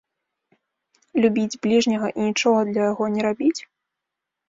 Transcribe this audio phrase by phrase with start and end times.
[1.23, 3.57] Любіць бліжняга і нічога для яго не рабіць?